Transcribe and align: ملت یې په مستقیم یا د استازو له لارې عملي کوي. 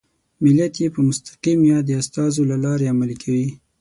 ملت 0.43 0.73
یې 0.81 0.87
په 0.95 0.99
مستقیم 1.07 1.59
یا 1.71 1.77
د 1.83 1.89
استازو 2.01 2.41
له 2.51 2.57
لارې 2.65 2.89
عملي 2.93 3.17
کوي. 3.23 3.47